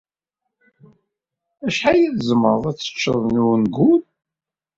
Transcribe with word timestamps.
Acḥal 1.67 1.99
i 2.01 2.09
tzemreḍ 2.17 2.63
ad 2.69 2.77
teččeḍ 2.77 3.23
n 3.29 3.35
ungul? 3.51 4.01